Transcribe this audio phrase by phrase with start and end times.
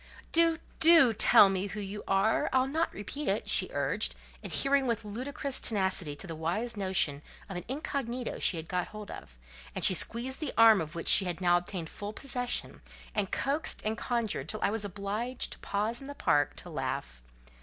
[0.31, 2.49] "Do—do tell me who you are?
[2.51, 7.55] I'll not repeat it," she urged, adhering with ludicrous tenacity to the wise notion of
[7.55, 9.37] an incognito she had got hold of;
[9.75, 12.81] and she squeezed the arm of which she had now obtained full possession,
[13.13, 17.21] and coaxed and conjured till I was obliged to pause in the park to laugh.